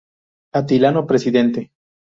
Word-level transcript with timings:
Atilano 0.53 1.05
presidente. 1.05 1.69